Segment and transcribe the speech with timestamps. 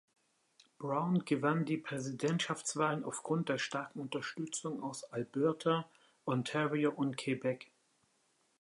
[0.79, 5.87] Brown gewann die Präsidentschaftswahlen aufgrund der starken Unterstützung aus Alberta,
[6.25, 7.69] Ontario und Quebec.